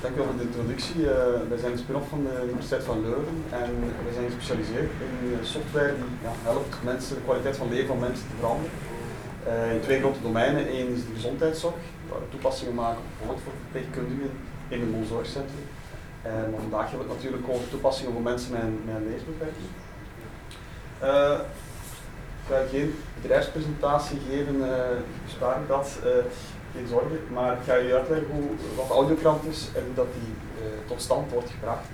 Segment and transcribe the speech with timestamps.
[0.00, 1.00] Dankjewel voor de introductie.
[1.00, 1.08] Uh,
[1.48, 3.70] wij zijn een spin-off van de Universiteit van Leuven en
[4.04, 8.26] wij zijn gespecialiseerd in software die ja, helpt mensen, de kwaliteit van leven van mensen
[8.28, 8.72] te veranderen.
[9.46, 10.62] Uh, in twee grote domeinen.
[10.78, 14.30] Eén is de gezondheidszorg, waar we toepassingen maken bijvoorbeeld voor verpleegkundigen
[14.68, 15.66] in een mondzorgcentrum.
[16.22, 19.68] En vandaag hebben we het natuurlijk over toepassingen voor mensen met met een leesbeperking.
[22.42, 24.56] Ik ga geen bedrijfspresentatie geven,
[25.24, 25.98] bespaar ik dat,
[26.74, 30.06] geen zorgen, maar ik ga je uitleggen hoe, wat de audiokrant is en hoe dat
[30.12, 30.32] die
[30.86, 31.86] tot stand wordt gebracht.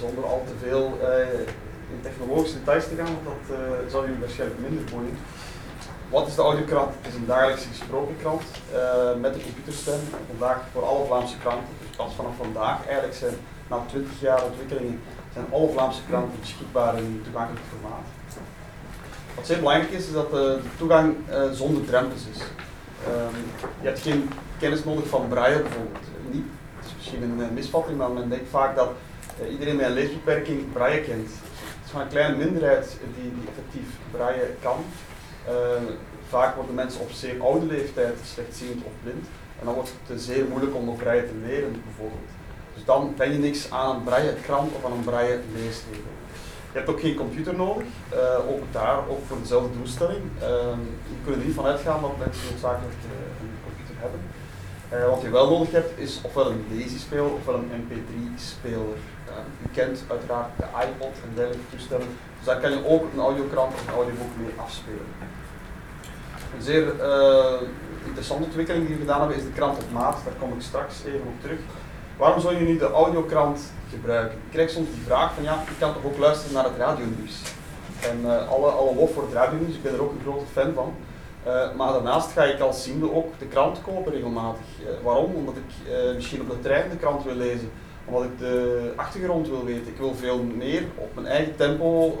[0.00, 0.98] zonder al te veel
[1.92, 3.48] in technologische details te gaan, want
[3.82, 5.18] dat zal jullie waarschijnlijk minder boeien.
[6.10, 6.94] Wat is de audiokrant?
[7.00, 8.42] Het is een dagelijkse gesproken krant
[9.20, 10.00] met een computerstem.
[10.30, 11.74] Vandaag voor alle Vlaamse kranten.
[11.80, 13.34] Dus pas vanaf vandaag, eigenlijk zijn
[13.68, 15.00] na 20 jaar ontwikkelingen,
[15.32, 18.06] zijn alle Vlaamse kranten beschikbaar in toegankelijk formaat.
[19.34, 21.16] Wat zeer belangrijk is, is dat de, toegang
[21.52, 22.40] zonder drempels is.
[23.08, 23.36] Um,
[23.80, 26.06] je hebt geen kennis nodig van braille bijvoorbeeld.
[26.30, 26.44] Niet,
[26.76, 28.90] het is misschien een uh, misvatting, maar men denkt vaak dat
[29.50, 31.28] iedereen met een leesbeperking braille kent.
[31.28, 34.84] Het is maar een kleine minderheid die, die effectief braille kan.
[35.48, 35.54] Uh,
[36.28, 39.26] vaak worden mensen op zeer oude leeftijd slechtziend of blind.
[39.58, 42.30] En dan wordt het zeer moeilijk om nog braille te leren, bijvoorbeeld.
[42.74, 46.12] Dus dan ben je niks aan een braille krant of aan een braille leesregel.
[46.72, 50.22] Je hebt ook geen computer nodig, uh, ook daar, ook voor dezelfde doelstelling.
[50.40, 50.48] Uh,
[51.14, 54.20] je kunt er niet van uitgaan dat mensen noodzakelijk uh, een computer hebben.
[54.92, 58.96] Uh, wat je wel nodig hebt is ofwel een Daisy-speler ofwel een MP3-speler.
[59.64, 63.74] u kent uiteraard de iPod en dergelijke toestellen, dus daar kan je ook een audiokrant
[63.74, 65.08] of een audioboek mee afspelen.
[66.54, 66.84] Een zeer
[68.04, 70.94] interessante ontwikkeling die we gedaan hebben is de krant op maat, daar kom ik straks
[71.04, 71.60] even op terug.
[72.22, 73.60] Waarom zou je nu de audiokrant
[73.90, 74.38] gebruiken?
[74.38, 77.42] Ik krijg soms die vraag van ja, je kan toch ook luisteren naar het radionieuws.
[78.00, 80.72] En uh, alle, alle lof voor het radionieuws, ik ben er ook een grote fan
[80.74, 80.94] van.
[81.46, 84.64] Uh, maar daarnaast ga ik als ziende ook de krant kopen regelmatig.
[84.80, 85.34] Uh, waarom?
[85.34, 87.70] Omdat ik misschien op de trein de krant wil lezen
[88.04, 89.88] omdat ik de achtergrond wil weten.
[89.88, 92.18] Ik wil veel meer op mijn eigen tempo,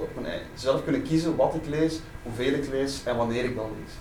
[0.54, 3.92] zelf kunnen kiezen wat ik lees, hoeveel ik lees en wanneer ik dan lees.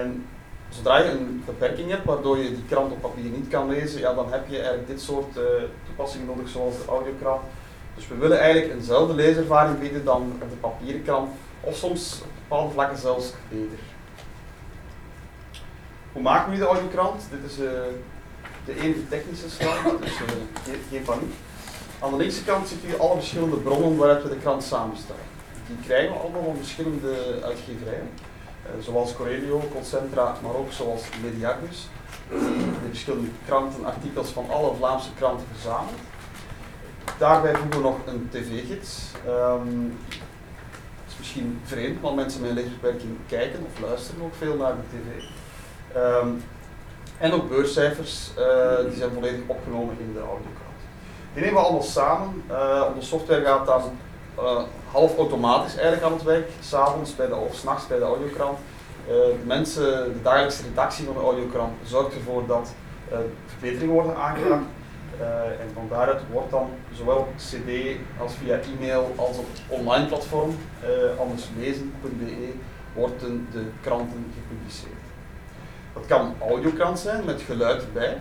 [0.00, 0.26] En
[0.68, 4.14] zodra je een beperking hebt waardoor je die krant op papier niet kan lezen, ja,
[4.14, 5.42] dan heb je eigenlijk dit soort uh,
[5.86, 7.42] toepassingen nodig zoals de audiokrant.
[7.94, 12.72] Dus we willen eigenlijk eenzelfde leeservaring bieden dan de papieren krant, of soms op bepaalde
[12.72, 13.78] vlakken zelfs beter.
[16.12, 17.22] Hoe maken we die audiokrant?
[17.30, 17.70] Dit is uh,
[18.64, 21.34] de enige technische slide, dus uh, geen, paniek.
[21.98, 25.22] Aan de linkse kant ziet u alle verschillende bronnen waaruit we de krant samenstellen.
[25.66, 28.08] Die krijgen we allemaal van verschillende uitgeverijen.
[28.66, 31.88] Eh, zoals Corelio, Concentra, maar ook zoals Mediagus,
[32.28, 36.00] die de verschillende kranten, artikels van alle Vlaamse kranten verzamelt.
[37.18, 39.12] Daarbij voegen we nog een tv-gids.
[39.26, 39.98] Um,
[41.04, 44.74] het is misschien vreemd, want mensen met een leesbeperking kijken of luisteren ook veel naar
[44.74, 45.24] de tv.
[45.96, 46.44] Um,
[47.18, 50.80] en ook beurscijfers, uh, die zijn volledig opgenomen in de audiokrant.
[51.32, 52.42] Die nemen we allemaal samen.
[52.50, 53.98] Uh, onze software gaat dan
[54.38, 57.14] uh, half automatisch eigenlijk aan het werk, s'avonds
[57.48, 58.58] of s'nachts bij de audiokrant.
[59.06, 62.74] De mensen, de dagelijkse redactie van de audiokrant zorgt ervoor dat
[63.12, 64.64] uh, verbeteringen worden aangebracht.
[65.60, 70.56] en van daaruit wordt dan zowel op cd als via e-mail als op online platform,
[71.18, 72.52] anderslezen.be,
[72.94, 75.04] worden de kranten gepubliceerd.
[75.92, 78.16] Dat kan audiokrant zijn met geluid erbij,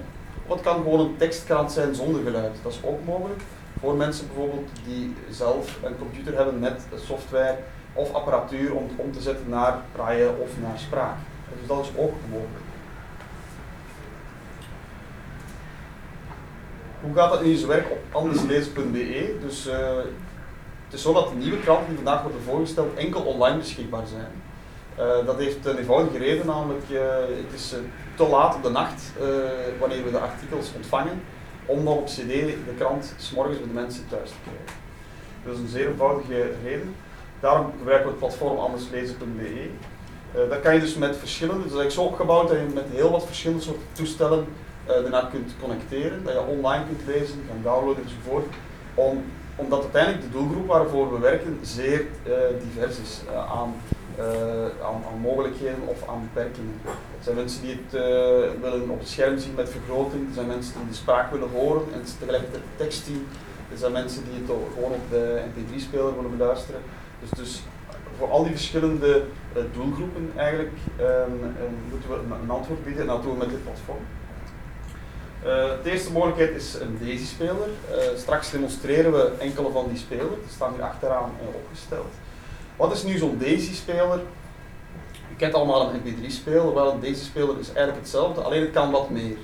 [0.47, 2.55] of het kan gewoon een tekstkrant zijn zonder geluid.
[2.63, 3.41] Dat is ook mogelijk
[3.79, 7.57] voor mensen bijvoorbeeld die zelf een computer hebben met software
[7.93, 11.15] of apparatuur om om te zetten naar braille of naar spraak.
[11.59, 12.63] Dus dat is ook mogelijk.
[17.01, 19.37] Hoe gaat dat in zijn werk op anderslezen.be?
[19.41, 19.73] Dus uh,
[20.85, 24.31] het is zo dat de nieuwe kranten die vandaag worden voorgesteld enkel online beschikbaar zijn.
[24.99, 26.99] Uh, dat heeft een eenvoudige reden, namelijk uh,
[27.43, 27.75] het is
[28.15, 29.11] te laat op de nacht
[29.79, 31.21] wanneer we de artikels ontvangen
[31.65, 34.83] om dan op cd de krant s morgens bij de mensen thuis te krijgen.
[35.45, 36.95] Dat is een zeer eenvoudige reden.
[37.39, 39.43] Daarom gebruiken we het platform anderslezen.be.
[39.43, 42.73] Uh, eh, dat kan je dus met verschillende, dat is eigenlijk zo opgebouwd dat je
[42.73, 44.45] met heel wat verschillende soorten toestellen
[44.87, 48.45] uh, daarna kunt connecteren, dat je online kunt lezen, kan downloaden enzovoort,
[48.93, 49.23] om,
[49.55, 52.33] omdat uiteindelijk de doelgroep waarvoor we werken zeer uh,
[52.63, 53.73] divers is aan
[54.83, 56.79] aan, aan, mogelijkheden of aan beperkingen.
[57.17, 58.01] Er zijn mensen die het uh,
[58.61, 61.83] willen op het scherm zien met vergroting, er zijn mensen die de spraak willen horen
[61.93, 63.27] en tegelijkertijd tekst zien.
[63.71, 66.81] Er zijn mensen die het gewoon op de mp3-speler willen beluisteren.
[67.19, 67.63] Dus, dus
[68.17, 69.23] voor al die verschillende
[69.57, 71.55] uh, doelgroepen eigenlijk um,
[71.89, 74.03] moeten we een, een, antwoord bieden en dat doen we met dit platform.
[75.83, 77.69] de eerste mogelijkheid is een DAISY-speler.
[78.15, 82.13] straks demonstreren we enkele van die spelers, die staan hier achteraan opgesteld.
[82.75, 84.19] Wat is nu zo'n Daisy-speler?
[85.29, 89.09] Je kent allemaal een MP3-speler, wel een Daisy-speler is eigenlijk hetzelfde, alleen het kan wat
[89.09, 89.37] meer.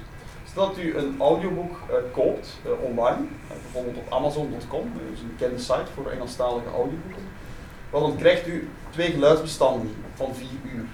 [0.50, 5.33] Stel dat u een audioboek uh, koopt uh, online, uh, bijvoorbeeld op Amazon.com, dus een
[5.38, 7.24] bekende site voor Engelstalige audioboeken,
[7.89, 10.86] wel, dan krijgt u twee geluidsbestanden van 4 uur.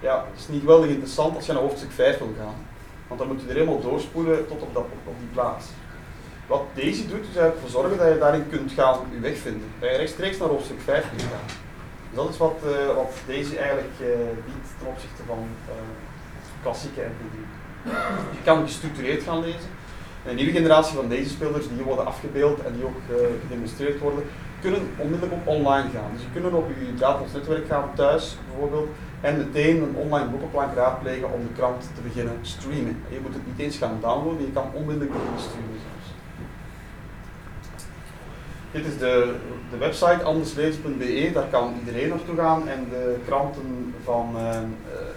[0.00, 2.66] Ja, dat is niet geweldig interessant als je naar hoofdstuk 5 wil gaan,
[3.06, 5.66] want dan moet u er helemaal doorspoelen tot op, dat, op die plaats.
[6.46, 9.68] Wat deze doet, is ervoor zorgen dat je daarin kunt gaan uw weg vinden.
[9.80, 11.46] Dat je rechtstreeks naar hoofdstuk 5 kunt gaan.
[12.10, 12.58] Dus dat is wat,
[12.94, 13.98] wat deze eigenlijk
[14.44, 15.48] biedt ten opzichte van
[16.62, 17.36] klassieke NPD.
[18.36, 19.70] Je kan gestructureerd gaan lezen.
[20.26, 24.24] een nieuwe generatie van deze spelers, die worden afgebeeld en die ook uh, gedemonstreerd worden,
[24.60, 26.10] kunnen onmiddellijk op online gaan.
[26.12, 28.88] Dus je kunnen op je Datels netwerk gaan thuis bijvoorbeeld
[29.20, 32.96] en meteen een online boekenplank raadplegen om de krant te beginnen streamen.
[33.08, 35.95] je moet het niet eens gaan downloaden, je kan onmiddellijk beginnen streamen.
[38.76, 39.34] Dit is de,
[39.70, 44.58] de website anderslezen.be, daar kan iedereen naartoe gaan en de kranten van uh,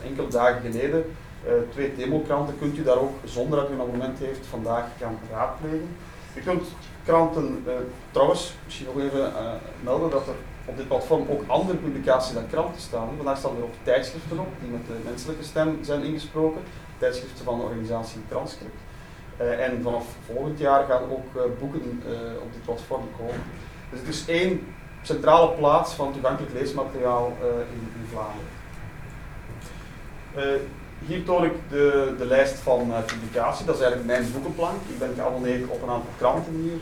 [0.05, 1.05] enkele dagen geleden
[1.45, 5.19] uh, twee demokranten kunt u daar ook, zonder dat u een abonnement heeft, vandaag gaan
[5.31, 5.95] raadplegen.
[6.33, 6.63] Je kunt
[7.05, 7.63] kranten,
[8.11, 9.31] trouwens, misschien nog even
[9.83, 10.35] melden dat er
[10.65, 13.09] op dit platform ook andere publicaties dan kranten staan.
[13.15, 16.61] Vandaag staan er ook tijdschriften op, die met de menselijke stem zijn ingesproken,
[16.97, 18.88] tijdschriften van de organisatie Transcript.
[19.39, 22.01] En vanaf volgend jaar gaan ook boeken
[22.41, 23.41] op dit platform komen.
[23.89, 24.67] Dus het is één
[25.01, 27.37] centrale plaats van toegankelijk leesmateriaal
[27.71, 28.47] in, Vlaanderen.
[31.05, 34.75] Hier toon ik de, de lijst van publicatie, dat is eigenlijk mijn boekenplank.
[34.87, 36.79] Ik ben geabonneerd op een aantal kranten hier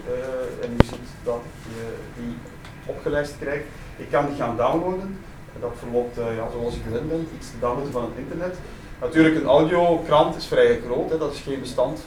[0.62, 1.72] en u ziet dat ik
[2.16, 2.38] die
[2.86, 3.62] opgelijst krijg.
[3.98, 5.20] Ik kan die gaan downloaden.
[5.60, 8.56] Dat verloopt, ja, zoals ik gewend ben, iets te downloaden van het internet.
[9.02, 11.18] Natuurlijk, een audiokrant is vrij groot, hè.
[11.18, 12.00] dat is geen bestand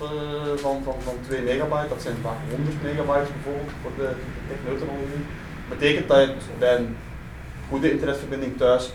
[0.57, 4.11] van, van, van 2 megabyte, dat zijn vaak 100 megabytes bijvoorbeeld voor de
[4.49, 5.25] techneuterologie.
[5.69, 6.97] Dat betekent dat je bij een
[7.69, 8.93] goede internetverbinding thuis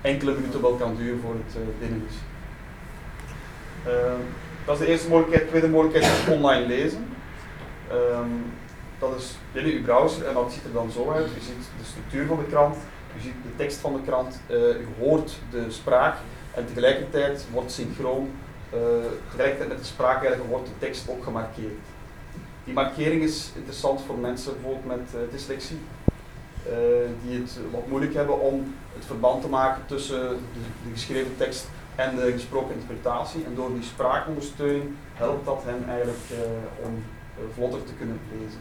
[0.00, 2.16] enkele minuten wel kan duren voor het binnen is.
[3.84, 4.20] Ehm,
[4.64, 5.44] dat is de eerste mogelijkheid.
[5.44, 7.08] De tweede mogelijkheid is online lezen.
[7.90, 8.32] Ehm,
[8.98, 11.26] dat is binnen uw browser en dat ziet er dan zo uit.
[11.34, 12.76] Je ziet de structuur van de krant,
[13.14, 16.16] je ziet de tekst van de krant, je hoort de spraak
[16.54, 18.30] en tegelijkertijd wordt synchroon,
[18.74, 18.80] uh,
[19.24, 21.74] tegelijkertijd met de spraak eigenlijk wordt de tekst ook gemarkeerd.
[22.64, 25.78] Die markering is interessant voor mensen bijvoorbeeld met uh, dyslexie,
[27.22, 31.68] die het wat moeilijk hebben om het verband te maken tussen de, de geschreven tekst
[31.94, 33.44] en de gesproken interpretatie.
[33.44, 34.84] En door die spraakondersteuning
[35.14, 36.18] helpt dat hen eigenlijk
[36.82, 37.04] om
[37.54, 38.60] vlotter te kunnen lezen.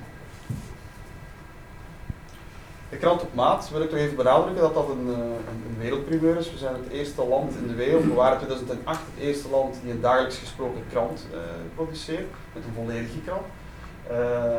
[2.90, 5.78] De krant op maat wil ik toch even benadrukken dat dat een, uh, een, een
[5.80, 6.52] wereldprimeur is.
[6.52, 9.80] We zijn het eerste land in de wereld, we waren in 2008 het eerste land
[9.84, 11.28] die een dagelijks gesproken krant
[11.76, 13.46] produceert, met een volledige krant.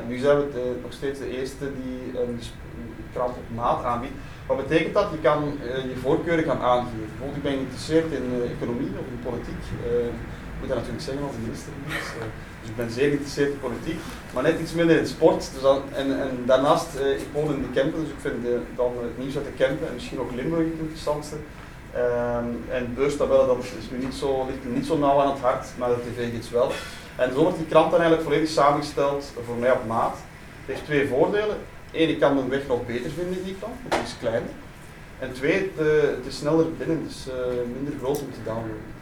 [0.08, 2.40] nu zijn we nog steeds de eerste die een,
[3.12, 4.14] krant op maat aanbiedt.
[4.46, 5.08] Wat betekent dat?
[5.12, 6.98] Je kan uh, je voorkeuren gaan aangeven.
[6.98, 9.62] Bijvoorbeeld, ik ben geïnteresseerd in uh, economie of in politiek.
[10.60, 11.72] Moet dat natuurlijk zeggen als minister.
[11.86, 12.06] Dus,
[12.60, 14.00] dus, ik ben zeer geïnteresseerd in politiek,
[14.34, 15.50] maar net iets minder in sport.
[15.52, 16.88] Dus dan, en, en daarnaast,
[17.24, 18.36] ik woon in de Kempen, dus ik vind
[18.76, 21.36] dan het nieuws uit de Kempen en misschien ook Limburg het interessantste.
[21.94, 25.66] Ehm, en beurstabellen, dat is nu niet zo, ligt niet zo nauw aan het hart,
[25.78, 26.72] maar de tv-gids wel.
[27.16, 30.16] En zo wordt die krant dan eigenlijk volledig samengesteld voor mij op maat.
[30.60, 31.56] Het heeft twee voordelen.
[31.92, 34.50] Eén, ik kan mijn weg nog beter vinden in die klant, want die is kleiner.
[35.18, 37.34] En twee, het, is sneller binnen, dus uh,
[37.72, 38.98] minder groot om te downloaden.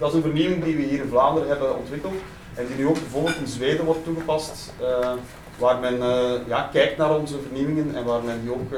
[0.00, 2.14] Dat is een vernieuwing die we hier in Vlaanderen hebben ontwikkeld
[2.54, 5.12] en die nu ook bijvoorbeeld in Zweden wordt toegepast, uh,
[5.58, 8.70] waar men uh, ja, kijkt naar onze vernieuwingen en waar men die ook,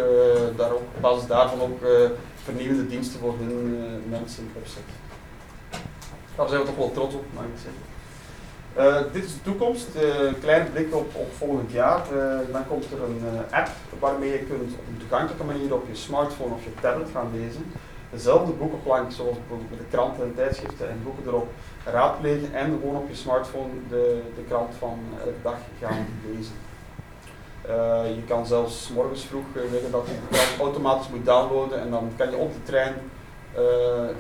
[0.57, 1.81] daar op basis daarvan ook
[2.43, 4.83] vernieuwende diensten voor hun mensen opzet.
[6.37, 7.83] Daar zijn we toch wel trots op, mag ik zeggen.
[8.79, 12.03] Uh, dit is de toekomst, uh, een kleine blik op, op volgend jaar.
[12.13, 13.69] Uh, dan komt er een app
[13.99, 17.73] waarmee je kunt op een toegankelijke manier op je smartphone of je tablet gaan lezen.
[18.13, 21.49] Dezelfde boekenplank zoals bijvoorbeeld de kranten en tijdschriften en boeken erop
[21.85, 26.55] raadplegen en gewoon op je smartphone de, de krant van elke dag gaan lezen.
[28.17, 32.13] je kan zelfs morgens vroeg zeggen dat je de krant automatisch moet downloaden en dan
[32.17, 32.95] kan je op de trein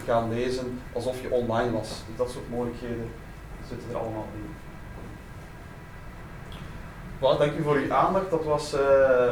[0.06, 1.88] gaan lezen alsof je online was.
[1.88, 3.10] Dus dat soort mogelijkheden
[3.68, 4.71] zitten er allemaal in.
[7.22, 8.80] Dank u voor uw aandacht, dat was uh,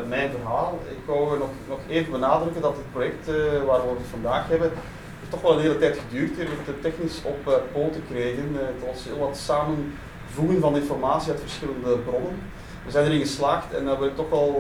[0.08, 0.78] mijn verhaal.
[0.90, 3.34] Ik wou nog, nog even benadrukken dat het project uh,
[3.66, 4.70] waar we het vandaag hebben,
[5.18, 8.48] heeft toch wel een hele tijd geduurd hier met het technisch op uh, poten kregen.
[8.54, 12.38] het was heel wat samenvoegen van informatie uit verschillende bronnen.
[12.84, 14.52] We zijn erin geslaagd en daar wil ik toch wel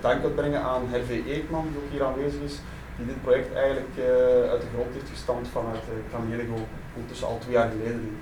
[0.00, 2.60] dank uitbrengen aan Hervé Eekman, die ook hier aanwezig is,
[2.96, 3.94] die dit project eigenlijk
[4.50, 6.52] uit de grond heeft gestampt vanuit uh,
[6.94, 8.18] ondertussen al twee jaar geleden.